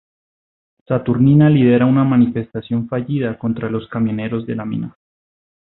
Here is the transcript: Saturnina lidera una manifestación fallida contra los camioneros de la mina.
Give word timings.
Saturnina 0.87 1.47
lidera 1.47 1.85
una 1.85 2.03
manifestación 2.03 2.87
fallida 2.87 3.37
contra 3.37 3.69
los 3.69 3.87
camioneros 3.87 4.47
de 4.47 4.55
la 4.55 4.65
mina. 4.65 4.97